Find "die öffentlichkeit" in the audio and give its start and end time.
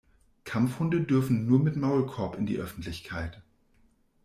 2.47-3.43